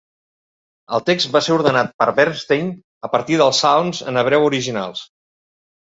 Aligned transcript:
El 0.97 1.03
text 1.09 1.29
va 1.35 1.41
ser 1.49 1.53
ordenat 1.57 1.93
per 2.03 2.09
Bernstein 2.21 2.73
a 3.09 3.13
partir 3.17 3.41
dels 3.45 3.63
salms 3.67 4.05
en 4.13 4.23
hebreu 4.25 4.51
originals. 4.51 5.09